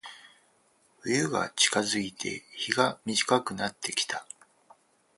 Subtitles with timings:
[1.03, 4.25] 冬が近づいて、日が短くなってきた。